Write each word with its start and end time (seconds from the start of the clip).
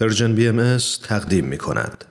Persian 0.00 0.34
BMS 0.34 0.76
تقدیم 1.08 1.44
می 1.44 1.58
کند. 1.58 2.04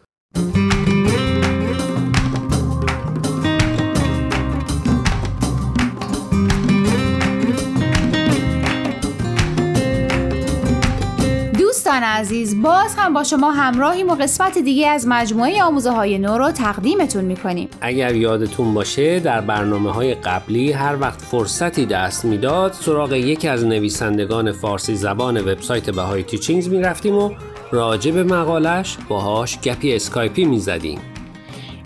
دوستان 11.60 12.04
عزیز 12.04 12.62
باز 12.62 12.96
هم 12.98 13.14
با 13.14 13.24
شما 13.24 13.52
همراهیم 13.52 14.10
و 14.10 14.16
قسمت 14.16 14.58
دیگه 14.58 14.88
از 14.88 15.08
مجموعه 15.08 15.64
آموزه 15.64 15.92
های 15.92 16.18
نو 16.18 16.38
رو 16.38 16.52
تقدیمتون 16.52 17.26
می‌کنیم 17.26 17.70
اگر 17.82 18.16
یادتون 18.16 18.74
باشه 18.74 19.20
در 19.20 19.42
برنامه 19.42 19.92
های 19.92 20.16
قبلی 20.16 20.72
هر 20.72 20.98
وقت 21.02 21.22
فرصتی 21.22 21.86
دست 21.86 22.26
می‌داد 22.26 22.74
سراغ 22.74 23.14
یکی 23.14 23.48
از 23.48 23.66
نویسندگان 23.66 24.52
فارسی 24.52 24.96
زبان 24.96 25.38
وبسایت 25.38 25.90
Bahai 25.90 26.24
Teachings 26.24 26.70
می‌رفتیم 26.70 27.16
و 27.16 27.32
راجع 27.72 28.12
به 28.12 28.24
مقالش 28.24 28.98
باهاش 29.10 29.60
گپی 29.60 29.96
اسکایپی 29.96 30.46
می‌زدیم. 30.46 31.00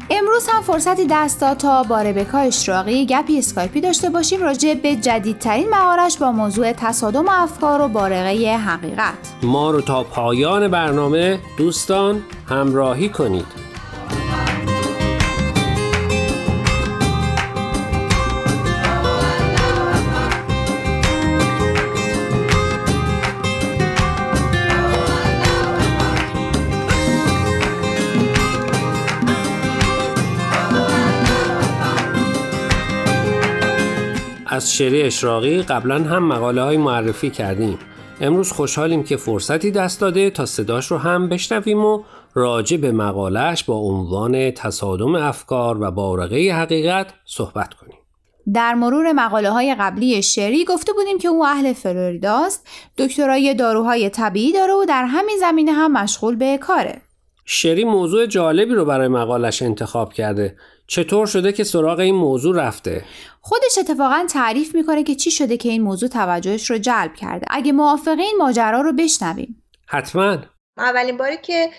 امروز 0.09 0.47
هم 0.47 0.61
فرصتی 0.61 1.07
دست 1.09 1.41
داد 1.41 1.57
تا 1.57 1.83
با 1.83 2.01
ربکا 2.01 2.37
اشراقی 2.37 3.05
گپی 3.05 3.37
اسکایپی 3.37 3.81
داشته 3.81 4.09
باشیم 4.09 4.41
راجع 4.41 4.73
به 4.73 4.95
جدیدترین 4.95 5.69
مقالش 5.69 6.17
با 6.17 6.31
موضوع 6.31 6.73
تصادم 6.73 7.25
افکار 7.29 7.81
و 7.81 7.87
بارقه 7.87 8.55
حقیقت. 8.55 9.13
ما 9.43 9.71
رو 9.71 9.81
تا 9.81 10.03
پایان 10.03 10.67
برنامه 10.67 11.39
دوستان 11.57 12.23
همراهی 12.49 13.09
کنید. 13.09 13.70
از 34.61 34.73
شری 34.73 35.01
اشراقی 35.01 35.61
قبلا 35.61 36.03
هم 36.03 36.23
مقاله 36.23 36.61
های 36.61 36.77
معرفی 36.77 37.29
کردیم. 37.29 37.79
امروز 38.21 38.51
خوشحالیم 38.51 39.03
که 39.03 39.17
فرصتی 39.17 39.71
دست 39.71 40.01
داده 40.01 40.29
تا 40.29 40.45
صداش 40.45 40.91
رو 40.91 40.97
هم 40.97 41.29
بشنویم 41.29 41.85
و 41.85 42.03
راجع 42.33 42.77
به 42.77 42.91
مقالش 42.91 43.63
با 43.63 43.75
عنوان 43.75 44.51
تصادم 44.51 45.15
افکار 45.15 45.81
و 45.81 45.91
بارقه 45.91 46.51
حقیقت 46.55 47.13
صحبت 47.25 47.73
کنیم. 47.73 47.97
در 48.53 48.73
مرور 48.73 49.11
مقاله 49.11 49.49
های 49.49 49.75
قبلی 49.79 50.21
شری 50.21 50.65
گفته 50.65 50.93
بودیم 50.93 51.17
که 51.17 51.27
او 51.27 51.45
اهل 51.45 51.73
فلوریداست 51.73 52.67
دکترای 52.97 53.53
داروهای 53.53 54.09
طبیعی 54.09 54.53
داره 54.53 54.73
و 54.73 54.85
در 54.85 55.05
همین 55.05 55.37
زمینه 55.39 55.71
هم 55.71 55.91
مشغول 55.91 56.35
به 56.35 56.57
کاره. 56.57 57.01
شری 57.45 57.83
موضوع 57.83 58.25
جالبی 58.25 58.73
رو 58.73 58.85
برای 58.85 59.07
مقالش 59.07 59.61
انتخاب 59.61 60.13
کرده. 60.13 60.55
چطور 60.91 61.27
شده 61.27 61.51
که 61.51 61.63
سراغ 61.63 61.99
این 61.99 62.15
موضوع 62.15 62.55
رفته؟ 62.55 63.05
خودش 63.41 63.77
اتفاقا 63.77 64.25
تعریف 64.29 64.75
می‌کنه 64.75 65.03
که 65.03 65.15
چی 65.15 65.31
شده 65.31 65.57
که 65.57 65.69
این 65.69 65.81
موضوع 65.81 66.09
توجهش 66.09 66.69
رو 66.69 66.77
جلب 66.77 67.13
کرده. 67.15 67.45
اگه 67.49 67.71
موافقه 67.71 68.21
این 68.21 68.35
ماجرا 68.39 68.81
رو 68.81 68.93
بشنویم. 68.93 69.63
حتما. 69.87 70.37
اولین 70.77 71.17
باری 71.17 71.37
که 71.37 71.69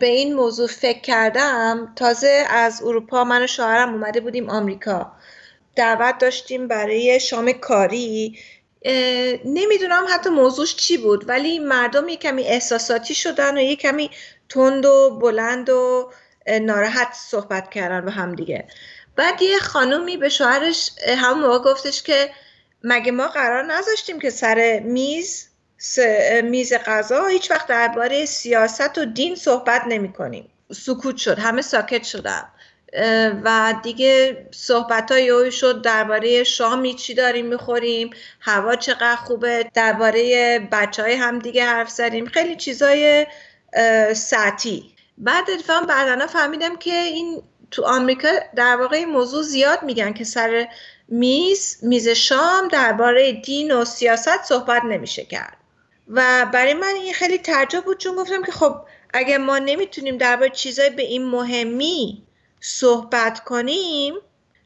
به 0.00 0.06
این 0.06 0.34
موضوع 0.34 0.66
فکر 0.66 1.00
کردم 1.00 1.92
تازه 1.96 2.44
از 2.50 2.82
اروپا 2.82 3.24
من 3.24 3.44
و 3.44 3.46
شوهرم 3.46 3.92
اومده 3.92 4.20
بودیم 4.20 4.50
آمریکا. 4.50 5.12
دعوت 5.76 6.18
داشتیم 6.18 6.68
برای 6.68 7.20
شام 7.20 7.52
کاری 7.52 8.38
نمی‌دونم 9.44 10.04
حتی 10.10 10.30
موضوعش 10.30 10.76
چی 10.76 10.96
بود 10.96 11.28
ولی 11.28 11.58
مردم 11.58 12.08
یه 12.08 12.16
کمی 12.16 12.42
احساساتی 12.42 13.14
شدن 13.14 13.58
و 13.58 13.60
یه 13.60 13.76
کمی 13.76 14.10
تند 14.48 14.84
و 14.84 15.18
بلند 15.22 15.70
و 15.70 16.10
ناراحت 16.48 17.12
صحبت 17.12 17.70
کردن 17.70 18.00
با 18.00 18.10
هم 18.10 18.34
دیگه. 18.34 18.64
بعد 19.16 19.42
یه 19.42 19.58
خانومی 19.58 20.16
به 20.16 20.28
شوهرش 20.28 20.90
همون 21.18 21.46
موقع 21.46 21.72
گفتش 21.72 22.02
که 22.02 22.30
مگه 22.82 23.12
ما 23.12 23.28
قرار 23.28 23.62
نذاشتیم 23.62 24.20
که 24.20 24.30
سر 24.30 24.80
میز 24.84 25.48
میز 26.44 26.72
غذا 26.72 27.26
هیچ 27.26 27.50
وقت 27.50 27.66
درباره 27.66 28.24
سیاست 28.26 28.98
و 28.98 29.04
دین 29.04 29.34
صحبت 29.34 29.82
نمی 29.88 30.12
کنیم. 30.12 30.50
سکوت 30.72 31.16
شد 31.16 31.38
همه 31.38 31.62
ساکت 31.62 32.04
شدن. 32.04 32.48
و 33.44 33.74
دیگه 33.82 34.46
صحبت 34.50 35.12
های 35.12 35.52
شد 35.52 35.82
درباره 35.82 36.44
شامی 36.44 36.94
چی 36.94 37.14
داریم 37.14 37.46
می‌خوریم 37.46 38.10
هوا 38.40 38.76
چقدر 38.76 39.16
خوبه 39.16 39.70
درباره 39.74 40.58
بچه 40.72 41.02
های 41.02 41.14
هم 41.14 41.38
دیگه 41.38 41.64
حرف 41.64 41.90
زدیم. 41.90 42.26
خیلی 42.26 42.56
چیزای 42.56 43.26
سطحی. 44.14 44.95
بعد 45.18 45.50
اتفاقا 45.50 45.86
بعدا 45.86 46.26
فهمیدم 46.26 46.76
که 46.76 46.94
این 46.94 47.42
تو 47.70 47.84
آمریکا 47.84 48.28
در 48.56 48.76
واقع 48.76 48.96
این 48.96 49.08
موضوع 49.08 49.42
زیاد 49.42 49.82
میگن 49.82 50.12
که 50.12 50.24
سر 50.24 50.68
میز 51.08 51.78
میز 51.82 52.08
شام 52.08 52.68
درباره 52.68 53.32
دین 53.32 53.72
و 53.72 53.84
سیاست 53.84 54.44
صحبت 54.44 54.84
نمیشه 54.84 55.24
کرد. 55.24 55.56
و 56.08 56.46
برای 56.52 56.74
من 56.74 56.94
این 56.94 57.14
خیلی 57.14 57.38
تعجب 57.38 57.84
بود 57.84 57.98
چون 57.98 58.16
گفتم 58.16 58.42
که 58.42 58.52
خب 58.52 58.76
اگر 59.14 59.38
ما 59.38 59.58
نمی‌تونیم 59.58 60.16
درباره 60.16 60.50
چیزای 60.50 60.90
به 60.90 61.02
این 61.02 61.24
مهمی 61.24 62.22
صحبت 62.60 63.44
کنیم 63.44 64.14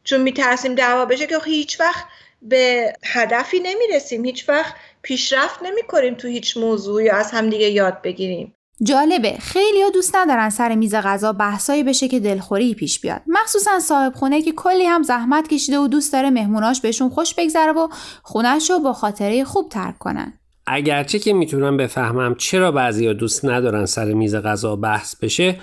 چون 0.04 0.20
میترسیم 0.20 0.74
دعوا 0.74 1.04
بشه 1.04 1.26
که 1.26 1.38
هیچ 1.44 1.80
وقت 1.80 2.04
به 2.42 2.92
هدفی 3.04 3.60
نمی‌رسیم 3.60 4.24
هیچ 4.24 4.48
وقت 4.48 4.74
پیشرفت 5.02 5.62
نمی‌کنیم 5.62 6.14
تو 6.14 6.28
هیچ 6.28 6.56
موضوعی 6.56 7.10
از 7.10 7.30
همدیگه 7.30 7.70
یاد 7.70 8.02
بگیریم. 8.02 8.54
جالبه 8.82 9.36
خیلی 9.40 9.82
ها 9.82 9.90
دوست 9.90 10.16
ندارن 10.16 10.50
سر 10.50 10.74
میز 10.74 10.94
غذا 10.94 11.32
بحثایی 11.32 11.82
بشه 11.82 12.08
که 12.08 12.20
دلخوری 12.20 12.74
پیش 12.74 13.00
بیاد. 13.00 13.22
مخصوصا 13.26 13.80
صاحب 13.80 14.14
خونه 14.14 14.42
که 14.42 14.52
کلی 14.52 14.84
هم 14.84 15.02
زحمت 15.02 15.48
کشیده 15.48 15.78
و 15.78 15.88
دوست 15.88 16.12
داره 16.12 16.30
مهموناش 16.30 16.80
بهشون 16.80 17.08
خوش 17.08 17.34
بگذره 17.34 17.72
و 17.72 17.88
خونش 18.22 18.70
رو 18.70 18.78
با 18.78 18.92
خاطره 18.92 19.44
خوب 19.44 19.68
ترک 19.68 19.98
کنن. 19.98 20.32
اگرچه 20.66 21.18
که 21.18 21.32
می‌تونم 21.32 21.76
بفهمم 21.76 22.34
چرا 22.34 22.72
بعضی 22.72 23.14
دوست 23.14 23.44
ندارن 23.44 23.86
سر 23.86 24.12
میز 24.12 24.34
غذا 24.34 24.76
بحث 24.76 25.16
بشه 25.16 25.56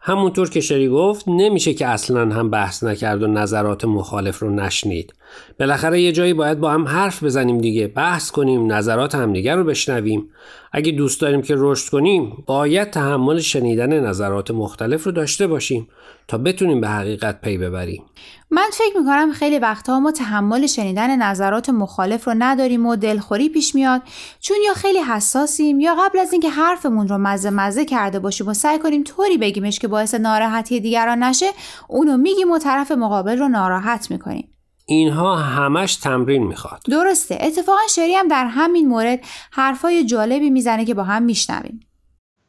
همونطور 0.00 0.50
که 0.50 0.60
شری 0.60 0.88
گفت 0.88 1.24
نمیشه 1.28 1.74
که 1.74 1.86
اصلا 1.86 2.20
هم 2.20 2.50
بحث 2.50 2.84
نکرد 2.84 3.22
و 3.22 3.26
نظرات 3.26 3.84
مخالف 3.84 4.38
رو 4.38 4.50
نشنید. 4.50 5.14
بالاخره 5.60 6.00
یه 6.00 6.12
جایی 6.12 6.34
باید 6.34 6.60
با 6.60 6.70
هم 6.70 6.88
حرف 6.88 7.24
بزنیم 7.24 7.58
دیگه. 7.58 7.86
بحث 7.86 8.30
کنیم 8.30 8.72
نظرات 8.72 9.14
همدیگر 9.14 9.56
رو 9.56 9.64
بشنویم. 9.64 10.30
اگه 10.72 10.92
دوست 10.92 11.20
داریم 11.20 11.42
که 11.42 11.54
رشد 11.58 11.90
کنیم 11.90 12.44
باید 12.46 12.90
تحمل 12.90 13.38
شنیدن 13.38 14.00
نظرات 14.00 14.50
مختلف 14.50 15.04
رو 15.04 15.12
داشته 15.12 15.46
باشیم 15.46 15.88
تا 16.28 16.38
بتونیم 16.38 16.80
به 16.80 16.88
حقیقت 16.88 17.40
پی 17.40 17.58
ببریم. 17.58 18.02
من 18.50 18.66
فکر 18.72 18.98
می‌کنم 18.98 19.32
خیلی 19.32 19.58
وقتها 19.58 20.00
ما 20.00 20.12
تحمل 20.12 20.66
شنیدن 20.66 21.22
نظرات 21.22 21.70
مخالف 21.70 22.28
رو 22.28 22.34
نداریم 22.38 22.86
و 22.86 22.96
دلخوری 22.96 23.48
پیش 23.48 23.74
میاد 23.74 24.02
چون 24.40 24.56
یا 24.66 24.74
خیلی 24.74 24.98
حساسیم 24.98 25.80
یا 25.80 25.94
قبل 25.94 26.18
از 26.18 26.32
اینکه 26.32 26.50
حرفمون 26.50 27.08
رو 27.08 27.18
مزه 27.18 27.50
مزه 27.50 27.84
کرده 27.84 28.18
باشیم 28.18 28.48
و 28.48 28.54
سعی 28.54 28.78
کنیم 28.78 29.04
طوری 29.04 29.38
بگیمش 29.38 29.78
که 29.78 29.88
باعث 29.88 30.14
ناراحتی 30.14 30.80
دیگران 30.80 31.22
نشه 31.22 31.46
اونو 31.88 32.16
میگیم 32.16 32.50
و 32.50 32.58
طرف 32.58 32.92
مقابل 32.92 33.38
رو 33.38 33.48
ناراحت 33.48 34.10
می‌کنیم. 34.10 34.48
اینها 34.88 35.36
همش 35.36 35.96
تمرین 35.96 36.46
می‌خواد. 36.46 36.80
درسته. 36.90 37.38
اتفاقا 37.40 37.80
شری 37.90 38.14
هم 38.14 38.28
در 38.28 38.46
همین 38.46 38.88
مورد 38.88 39.20
حرفای 39.50 40.04
جالبی 40.04 40.50
می‌زنه 40.50 40.84
که 40.84 40.94
با 40.94 41.02
هم 41.02 41.22
میشنویم. 41.22 41.80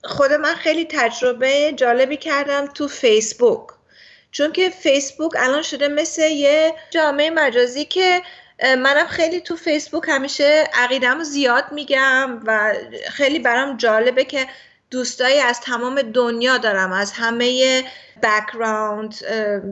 خود 0.03 0.31
من 0.31 0.55
خیلی 0.55 0.85
تجربه 0.85 1.73
جالبی 1.75 2.17
کردم 2.17 2.65
تو 2.65 2.87
فیسبوک. 2.87 3.67
چون 4.31 4.51
که 4.51 4.69
فیسبوک 4.69 5.31
الان 5.37 5.61
شده 5.61 5.87
مثل 5.87 6.21
یه 6.31 6.73
جامعه 6.89 7.29
مجازی 7.29 7.85
که 7.85 8.21
منم 8.63 9.07
خیلی 9.07 9.39
تو 9.39 9.55
فیسبوک 9.55 10.03
همیشه 10.07 10.69
عقیدم 10.73 11.23
زیاد 11.23 11.63
میگم 11.71 12.39
و 12.45 12.73
خیلی 13.11 13.39
برام 13.39 13.77
جالبه 13.77 14.23
که 14.23 14.47
دوستایی 14.91 15.39
از 15.39 15.61
تمام 15.61 16.01
دنیا 16.01 16.57
دارم 16.57 16.91
از 16.91 17.11
همه 17.11 17.83
بکراند 18.23 19.15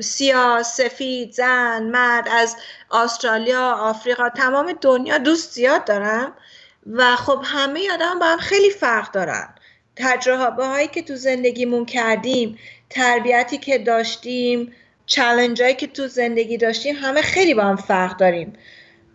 سیاه 0.02 0.64
سفید 0.64 1.32
زن 1.32 1.84
مرد 1.84 2.28
از 2.32 2.56
استرالیا 2.92 3.72
آفریقا 3.72 4.30
تمام 4.30 4.74
دنیا 4.82 5.18
دوست 5.18 5.54
زیاد 5.54 5.86
دارم 5.86 6.34
و 6.92 7.16
خب 7.16 7.42
همه 7.44 7.92
آدم 7.94 8.20
با 8.20 8.26
هم 8.26 8.38
خیلی 8.38 8.70
فرق 8.70 9.12
دارن. 9.12 9.50
تجربه 9.96 10.66
هایی 10.66 10.88
که 10.88 11.02
تو 11.02 11.16
زندگیمون 11.16 11.86
کردیم 11.86 12.60
تربیتی 12.90 13.58
که 13.58 13.78
داشتیم 13.78 14.74
چلنج 15.06 15.62
هایی 15.62 15.76
که 15.76 15.88
تو 15.88 16.08
زندگی 16.08 16.58
داشتیم 16.58 16.96
همه 16.96 17.22
خیلی 17.22 17.54
با 17.54 17.64
هم 17.64 17.76
فرق 17.76 18.18
داریم 18.18 18.54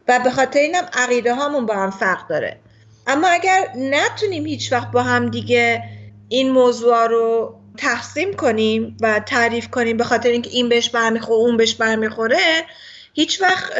و 0.08 0.20
به 0.24 0.30
خاطر 0.30 0.60
اینم 0.60 0.88
عقیده 0.92 1.34
هامون 1.34 1.66
با 1.66 1.74
هم 1.74 1.90
فرق 1.90 2.28
داره. 2.28 2.58
اما 3.06 3.28
اگر 3.28 3.68
نتونیم 3.76 4.46
هیچ 4.46 4.72
وقت 4.72 4.90
با 4.90 5.02
هم 5.02 5.28
دیگه 5.28 5.82
این 6.28 6.50
موضوع 6.50 7.06
رو 7.06 7.54
تقسیم 7.76 8.34
کنیم 8.34 8.96
و 9.00 9.20
تعریف 9.20 9.68
کنیم 9.68 9.96
به 9.96 10.04
خاطر 10.04 10.28
اینکه 10.28 10.50
این 10.50 10.68
بهش 10.68 10.90
برمیخوره 10.90 11.38
اون 11.38 11.56
بهش 11.56 11.74
برمیخوره 11.74 12.66
هیچ 13.14 13.42
وقت 13.42 13.72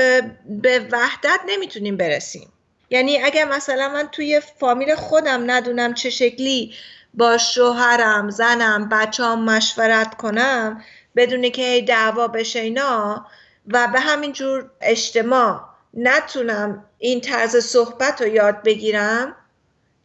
به 0.47 0.89
وحدت 0.93 1.41
نمی‌تونیم 1.49 1.97
برسیم. 1.97 2.53
یعنی 2.91 3.19
اگر 3.19 3.45
مثلا 3.45 3.89
من 3.89 4.09
توی 4.13 4.41
فامیل 4.61 4.95
خودم 4.95 5.51
ندونم 5.51 5.95
چه 5.95 6.11
شکلی 6.11 6.75
با 7.15 7.39
شوهرم 7.39 8.31
زنم 8.31 8.89
بچه‌ام 8.89 9.45
مشورت 9.45 10.15
کنم 10.15 10.83
بدون 11.17 11.51
که 11.51 11.85
دعوا 11.89 12.29
بشه 12.29 12.59
اینا 12.59 13.27
و 13.67 13.89
به 13.93 14.01
همین 14.01 14.33
جور 14.33 14.71
اجتماع 14.81 15.72
نتونم 15.95 16.85
این 16.99 17.21
طرز 17.21 17.57
صحبت 17.57 18.23
رو 18.23 18.29
یاد 18.29 18.63
بگیرم 18.63 19.37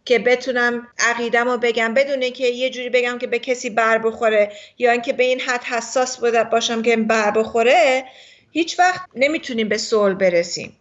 که 0.05 0.19
بتونم 0.19 0.87
عقیدم 0.99 1.49
رو 1.49 1.57
بگم 1.57 1.93
بدون 1.93 2.29
که 2.29 2.47
یه 2.47 2.69
جوری 2.69 2.89
بگم 2.89 3.17
که 3.17 3.27
به 3.27 3.39
کسی 3.39 3.69
بر 3.69 3.97
بخوره 3.97 4.51
یا 4.77 4.91
اینکه 4.91 5.13
به 5.13 5.23
این 5.23 5.39
حد 5.39 5.63
حساس 5.63 6.19
باشم 6.51 6.81
که 6.81 6.97
بر 6.97 7.31
بخوره 7.31 8.05
هیچ 8.51 8.79
وقت 8.79 9.01
نمی‌تونیم 9.15 9.69
به 9.69 9.77
صلح 9.77 10.13
برسیم. 10.13 10.77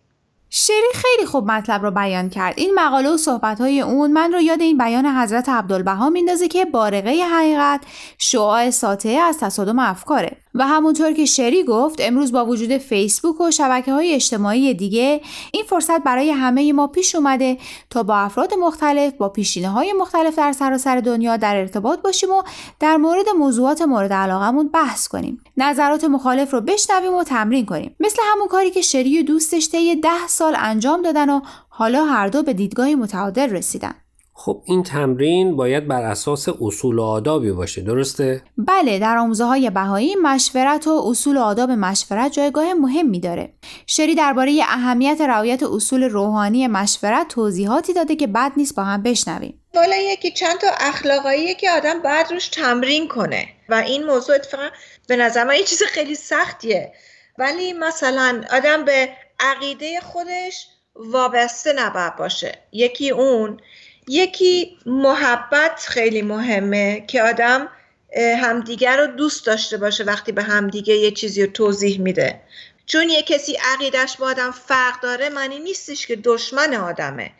شری 0.50 0.92
خیلی 0.94 1.26
خوب 1.26 1.50
مطلب 1.50 1.82
رو 1.82 1.90
بیان 1.90 2.30
کرد. 2.30 2.54
این 2.56 2.74
مقاله 2.74 3.08
و 3.08 3.16
صحبتهای 3.16 3.80
اون 3.80 4.12
من 4.12 4.32
رو 4.32 4.40
یاد 4.40 4.60
این 4.60 4.78
بیان 4.78 5.06
حضرت 5.06 5.48
عبدالبها 5.48 6.10
میندازه 6.10 6.48
که 6.48 6.64
بارقه 6.64 7.10
حقیقت 7.10 7.80
شعاع 8.18 8.70
ساطعه 8.70 9.18
از 9.18 9.38
تصادم 9.38 9.78
افکاره. 9.78 10.36
و 10.56 10.66
همونطور 10.66 11.12
که 11.12 11.24
شری 11.24 11.64
گفت 11.64 11.98
امروز 12.00 12.32
با 12.32 12.46
وجود 12.46 12.78
فیسبوک 12.78 13.40
و 13.40 13.50
شبکه 13.50 13.92
های 13.92 14.14
اجتماعی 14.14 14.74
دیگه 14.74 15.20
این 15.52 15.64
فرصت 15.64 16.02
برای 16.02 16.30
همه 16.30 16.72
ما 16.72 16.86
پیش 16.86 17.14
اومده 17.14 17.58
تا 17.90 18.02
با 18.02 18.16
افراد 18.16 18.54
مختلف 18.54 19.12
با 19.12 19.28
پیشینه 19.28 19.68
های 19.68 19.92
مختلف 19.92 20.36
در 20.36 20.52
سراسر 20.52 21.00
دنیا 21.00 21.36
در 21.36 21.56
ارتباط 21.56 22.02
باشیم 22.02 22.30
و 22.30 22.42
در 22.80 22.96
مورد 22.96 23.28
موضوعات 23.38 23.82
مورد 23.82 24.12
علاقمون 24.12 24.68
بحث 24.68 25.08
کنیم. 25.08 25.40
نظرات 25.56 26.04
مخالف 26.04 26.52
رو 26.54 26.60
بشنویم 26.60 27.14
و 27.14 27.24
تمرین 27.24 27.66
کنیم. 27.66 27.96
مثل 28.00 28.22
همون 28.32 28.48
کاری 28.48 28.70
که 28.70 28.80
شری 28.80 29.20
و 29.20 29.22
دوستش 29.22 29.70
طی 29.70 29.96
ده 29.96 30.28
سال 30.28 30.54
انجام 30.58 31.02
دادن 31.02 31.30
و 31.30 31.40
حالا 31.68 32.04
هر 32.04 32.28
دو 32.28 32.42
به 32.42 32.52
دیدگاهی 32.52 32.94
متعادل 32.94 33.50
رسیدن. 33.50 33.94
خب 34.38 34.62
این 34.64 34.82
تمرین 34.82 35.56
باید 35.56 35.88
بر 35.88 36.02
اساس 36.02 36.48
اصول 36.60 36.98
و 36.98 37.02
آدابی 37.02 37.52
باشه 37.52 37.82
درسته؟ 37.82 38.42
بله 38.58 38.98
در 38.98 39.16
آموزه 39.16 39.44
های 39.44 39.70
بهایی 39.70 40.16
مشورت 40.22 40.86
و 40.86 41.04
اصول 41.06 41.36
و 41.36 41.40
آداب 41.40 41.70
مشورت 41.70 42.32
جایگاه 42.32 42.74
مهمی 42.74 43.20
داره. 43.20 43.52
شری 43.86 44.14
درباره 44.14 44.58
اهمیت 44.62 45.20
رعایت 45.20 45.62
اصول 45.62 46.02
روحانی 46.02 46.66
مشورت 46.66 47.28
توضیحاتی 47.28 47.92
داده 47.92 48.16
که 48.16 48.26
بد 48.26 48.52
نیست 48.56 48.74
با 48.74 48.84
هم 48.84 49.02
بشنویم. 49.02 49.62
والا 49.74 49.96
یکی 49.96 50.30
چند 50.30 50.58
تا 50.58 50.68
اخلاقاییه 50.80 51.54
که 51.54 51.70
آدم 51.70 52.02
باید 52.02 52.30
روش 52.30 52.48
تمرین 52.48 53.08
کنه 53.08 53.48
و 53.68 53.74
این 53.74 54.06
موضوع 54.06 54.34
اتفاقا 54.34 54.68
به 55.08 55.16
نظر 55.16 55.44
من 55.44 55.54
یه 55.54 55.64
چیز 55.64 55.82
خیلی 55.82 56.14
سختیه. 56.14 56.92
ولی 57.38 57.72
مثلا 57.72 58.44
آدم 58.52 58.84
به 58.84 59.08
عقیده 59.40 60.00
خودش 60.00 60.66
وابسته 60.94 61.72
نباید 61.72 62.16
باشه. 62.16 62.58
یکی 62.72 63.10
اون 63.10 63.60
یکی 64.08 64.78
محبت 64.86 65.84
خیلی 65.88 66.22
مهمه 66.22 67.04
که 67.06 67.22
آدم 67.22 67.68
همدیگر 68.16 68.96
رو 68.96 69.06
دوست 69.06 69.46
داشته 69.46 69.76
باشه 69.76 70.04
وقتی 70.04 70.32
به 70.32 70.42
همدیگه 70.42 70.94
یه 70.94 71.10
چیزی 71.10 71.46
رو 71.46 71.52
توضیح 71.52 72.00
میده. 72.00 72.40
چون 72.86 73.10
یه 73.10 73.22
کسی 73.22 73.58
عقیدش 73.74 74.16
با 74.16 74.26
آدم 74.26 74.50
فرق 74.50 75.00
داره 75.00 75.28
معنی 75.28 75.58
نیستش 75.58 76.06
که 76.06 76.16
دشمن 76.16 76.74
آدمه. 76.74 77.30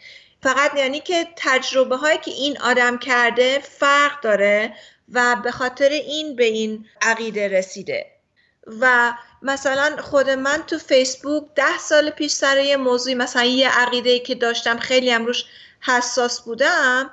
فقط 0.43 0.77
یعنی 0.77 1.01
که 1.01 1.27
تجربه 1.37 1.97
هایی 1.97 2.19
که 2.19 2.31
این 2.31 2.59
آدم 2.59 2.99
کرده 2.99 3.59
فرق 3.59 4.21
داره 4.21 4.75
و 5.13 5.37
به 5.45 5.51
خاطر 5.51 5.89
این 5.89 6.37
به 6.37 6.45
این 6.45 6.87
عقیده 7.03 7.49
رسیده. 7.49 8.07
و 8.81 9.13
مثلا 9.43 9.97
خود 10.03 10.31
من 10.31 10.63
تو 10.67 10.79
فیسبوک 10.79 11.45
ده 11.55 11.79
سال 11.79 12.11
پیش 12.11 12.33
سر 12.33 12.61
یه 12.61 12.77
موضوعی 12.77 13.15
مثلا 13.15 13.45
یه 13.45 13.69
عقیده 13.69 14.19
که 14.19 14.35
داشتم 14.35 14.79
خیلی 14.79 15.11
هم 15.11 15.27
حساس 15.87 16.41
بودم 16.41 17.11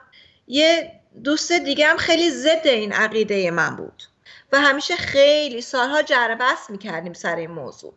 یه 0.48 0.92
دوست 1.24 1.52
دیگه 1.52 1.88
هم 1.88 1.98
خیلی 1.98 2.32
ضد 2.32 2.62
این 2.68 2.94
عقیده 2.94 3.52
من 3.52 3.76
بود. 3.76 4.04
و 4.52 4.62
همیشه 4.62 4.96
خیلی 4.96 5.62
سالها 5.62 6.02
جر 6.02 6.36
بحث 6.36 6.70
می‌کردیم 6.70 7.14
سر 7.14 7.36
این 7.36 7.52
موضوع. 7.52 7.94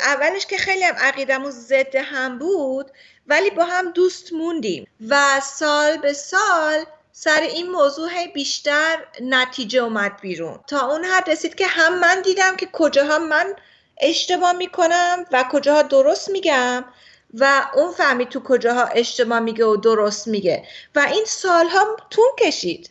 اولش 0.00 0.46
که 0.46 0.56
خیلی 0.56 0.84
هم 0.84 0.94
عقیدمون 0.94 1.50
ضد 1.50 1.96
هم 1.96 2.38
بود 2.38 2.90
ولی 3.26 3.50
با 3.50 3.64
هم 3.64 3.90
دوست 3.90 4.32
موندیم. 4.32 4.86
و 5.08 5.40
سال 5.40 5.96
به 5.96 6.12
سال 6.12 6.84
سر 7.12 7.40
این 7.40 7.70
موضوع 7.70 8.26
بیشتر 8.26 8.98
نتیجه 9.20 9.80
اومد 9.80 10.20
بیرون. 10.20 10.60
تا 10.66 10.90
اون 10.90 11.04
حد 11.04 11.30
رسید 11.30 11.54
که 11.54 11.66
هم 11.66 11.98
من 11.98 12.22
دیدم 12.22 12.56
که 12.56 12.68
کجاها 12.72 13.18
من 13.18 13.54
اشتباه 14.00 14.52
می‌کنم 14.52 15.24
و 15.32 15.44
کجاها 15.52 15.82
درست 15.82 16.30
میگم 16.30 16.84
و 17.34 17.70
اون 17.74 17.92
فهمید 17.92 18.28
تو 18.28 18.40
کجاها 18.40 18.84
اشتباه 18.84 19.40
میگه 19.40 19.64
و 19.64 19.76
درست 19.76 20.28
میگه. 20.28 20.64
و 20.94 20.98
این 21.00 21.24
سالها 21.24 21.96
طول 22.10 22.28
کشید. 22.38 22.90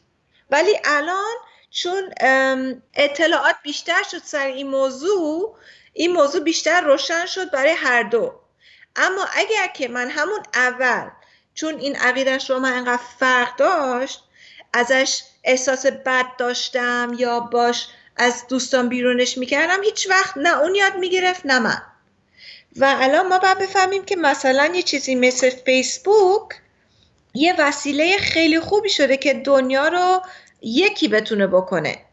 ولی 0.52 0.80
الان 0.86 1.36
چون 1.72 2.14
اطلاعات 2.94 3.56
بیشتر 3.64 4.04
شد 4.12 4.22
سر 4.24 4.46
این 4.46 4.68
موضوع 4.68 5.56
این 5.94 6.14
موضوع 6.14 6.42
بیشتر 6.44 6.82
روشن 6.82 7.26
شد 7.26 7.52
برای 7.52 7.72
هر 7.72 8.04
دو. 8.04 8.34
اما 8.96 9.26
اگر 9.36 9.68
که 9.68 9.88
من 9.88 10.10
همون 10.10 10.44
اول 10.54 11.10
چون 11.54 11.80
این 11.80 11.96
عقیدش 11.96 12.50
رو 12.50 12.60
من 12.60 12.74
انقدر 12.74 13.02
فرق 13.20 13.56
داشت 13.56 14.24
ازش 14.74 15.22
احساس 15.44 15.86
بد 15.86 16.26
داشتم 16.38 17.16
یا 17.18 17.40
باش 17.40 17.88
از 18.18 18.48
دوستان 18.48 18.90
بیرونش 18.90 19.38
می‌کردم 19.38 19.84
هیچ 19.84 20.10
وقت 20.10 20.38
نه 20.38 20.60
اون 20.60 20.76
یاد 20.76 20.96
می‌گرفت 20.96 21.46
نه 21.46 21.60
من. 21.60 21.82
و 22.76 22.96
الان 23.00 23.28
ما 23.28 23.40
باید 23.40 23.60
بفهمیم 23.60 24.06
که 24.06 24.16
مثلا 24.16 24.72
یه 24.76 24.82
چیزی 24.82 25.16
مثل 25.16 25.50
فیسبوک 25.50 26.62
یه 27.34 27.56
وسیله 27.60 28.18
خیلی 28.18 28.60
خوبی 28.60 28.90
شده 28.90 29.18
که 29.18 29.34
دنیا 29.34 29.88
رو 29.88 30.22
یکی 30.62 31.08
بتونه 31.08 31.48
بکنه. 31.48 32.06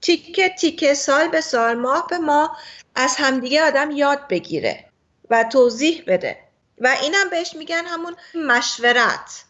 تیکه 0.00 0.48
تیکه 0.48 0.94
سال 0.94 1.28
به 1.28 1.40
سال 1.40 1.74
ماه 1.74 2.06
به 2.10 2.18
ماه 2.18 2.58
از 2.94 3.14
همدیگه 3.16 3.62
آدم 3.62 3.90
یاد 3.90 4.28
بگیره 4.28 4.84
و 5.30 5.44
توضیح 5.44 6.04
بده. 6.06 6.38
و 6.80 6.96
اینم 7.02 7.30
بهش 7.30 7.54
میگن 7.54 7.84
همون 7.86 8.16
مشورت. 8.34 9.44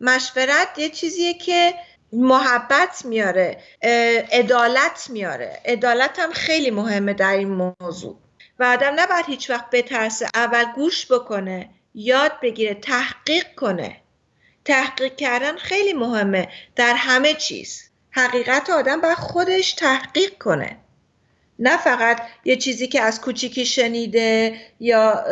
مشورت 0.00 0.78
یه 0.78 0.88
چیزیه 0.88 1.34
که 1.34 1.74
محبت 2.12 3.04
میاره 3.04 3.62
عدالت 4.32 5.06
میاره. 5.10 5.60
عدالت 5.64 6.18
هم 6.18 6.32
خیلی 6.32 6.70
مهمه 6.70 7.14
در 7.14 7.36
این 7.36 7.72
موضوع. 7.80 8.16
و 8.62 8.64
آدم 8.64 8.92
نباید 8.96 9.26
هیچ 9.26 9.50
وقت 9.50 9.70
بترسه 9.70 10.28
اول 10.34 10.64
گوش 10.74 11.12
بکنه 11.12 11.70
یاد 11.94 12.40
بگیره 12.42 12.74
تحقیق 12.74 13.54
کنه. 13.54 13.96
تحقیق 14.64 15.16
کردن 15.16 15.56
خیلی 15.56 15.92
مهمه 15.92 16.48
در 16.76 16.94
همه 16.94 17.34
چیز. 17.34 17.82
حقیقت 18.10 18.70
آدم 18.70 19.00
باید 19.00 19.18
خودش 19.18 19.72
تحقیق 19.72 20.38
کنه. 20.38 20.76
نه 21.58 21.76
فقط 21.76 22.22
یه 22.44 22.56
چیزی 22.56 22.88
که 22.88 23.02
از 23.02 23.20
کوچیکی 23.20 23.66
شنیده 23.66 24.60
یا 24.80 25.24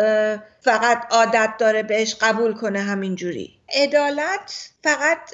فقط 0.60 1.06
عادت 1.10 1.54
داره 1.58 1.82
بهش 1.82 2.14
قبول 2.14 2.54
کنه 2.54 2.80
همینجوری. 2.80 3.58
عدالت 3.74 4.70
فقط 4.84 5.30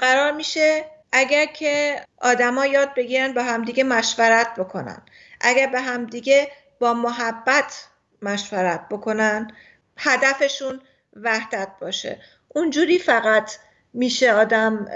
قرار 0.00 0.32
میشه 0.32 0.84
اگر 1.12 1.46
که 1.46 2.00
آدما 2.18 2.66
یاد 2.66 2.94
بگیرن 2.94 3.32
با 3.32 3.42
همدیگه 3.42 3.84
مشورت 3.84 4.54
بکنن. 4.54 5.02
اگر 5.40 5.66
به 5.66 5.80
همدیگه 5.80 6.50
با 6.80 6.94
محبت 6.94 7.88
مشورت 8.22 8.88
بکنن 8.90 9.52
هدفشون 9.96 10.80
وحدت 11.16 11.68
باشه. 11.80 12.20
اونجوری 12.48 12.98
فقط 12.98 13.52
میشه 13.92 14.32
آدم 14.32 14.86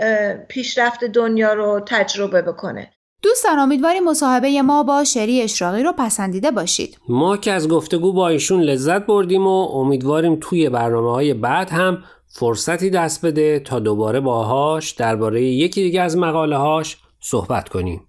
پیشرفت 0.49 1.05
دنیا 1.05 1.53
رو 1.53 1.81
تجربه 1.87 2.43
بکنه. 2.43 2.91
دوستان 3.23 3.59
امیدواریم 3.59 4.05
مصاحبه 4.05 4.63
ما 4.63 4.83
با 4.83 5.05
شری 5.05 5.43
اشراقی 5.43 5.83
رو 5.83 5.93
پسندیده 5.93 6.51
باشید. 6.51 6.99
ما 7.09 7.37
که 7.37 7.53
از 7.53 7.69
گفتگو 7.69 8.13
با 8.13 8.29
ایشون 8.29 8.61
لذت 8.61 9.07
بردیم 9.07 9.47
و 9.47 9.69
امیدواریم 9.75 10.39
توی 10.41 10.69
برنامه 10.69 11.11
های 11.11 11.35
بعد 11.35 11.71
هم 11.71 12.05
فرصتی 12.29 12.91
دست 12.91 13.27
بده 13.27 13.59
تا 13.61 13.79
دوباره 13.79 14.21
باهاش 14.21 14.91
درباره 14.91 15.43
یکی 15.43 15.83
دیگه 15.83 16.01
از 16.01 16.17
مقاله 16.17 16.57
هاش 16.57 16.97
صحبت 17.21 17.69
کنیم. 17.69 18.09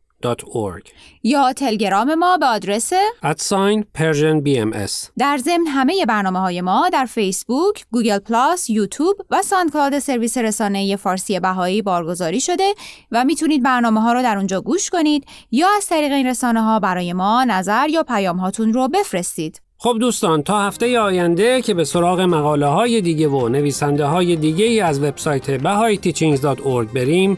یا 1.23 1.53
تلگرام 1.53 2.15
ما 2.15 2.37
به 2.37 2.45
آدرس 2.45 2.91
@ 3.23 3.35
sign 3.35 3.85
Persian 3.93 4.41
BMS 4.43 4.91
در 5.17 5.37
ضمن 5.37 5.67
همه 5.67 6.05
برنامه 6.05 6.39
های 6.39 6.61
ما 6.61 6.89
در 6.89 7.05
فیسبوک، 7.05 7.85
گوگل 7.91 8.19
پلاس، 8.19 8.69
یوتیوب 8.69 9.15
و 9.29 9.41
ساندکلاود 9.41 9.99
سرویس 9.99 10.37
رسانه 10.37 10.95
فارسی 10.95 11.39
بهایی 11.39 11.81
بارگذاری 11.81 12.39
شده 12.39 12.73
و 13.11 13.25
می‌تونید 13.25 13.63
برنامه 13.63 14.01
ها 14.01 14.13
رو 14.13 14.21
در 14.21 14.37
اونجا 14.37 14.61
گوش 14.61 14.89
کنید 14.89 15.25
یا 15.51 15.67
از 15.77 15.87
طریق 15.87 16.11
این 16.11 16.27
رسانه 16.27 16.61
ها 16.61 16.79
برای 16.79 17.13
ما 17.13 17.43
نظر 17.43 17.89
یا 17.89 18.03
پیام 18.03 18.37
هاتون 18.37 18.73
رو 18.73 18.87
بفرستید. 18.87 19.61
خب 19.77 19.97
دوستان 19.99 20.43
تا 20.43 20.61
هفته 20.61 20.99
آینده 20.99 21.61
که 21.61 21.73
به 21.73 21.83
سراغ 21.83 22.21
مقاله 22.21 22.65
های 22.65 23.01
دیگه 23.01 23.27
و 23.27 23.49
نویسنده 23.49 24.05
های 24.05 24.35
دیگه 24.35 24.85
از 24.85 25.03
وبسایت 25.03 25.57
bahaiteachings.org 25.57 26.93
بریم 26.95 27.37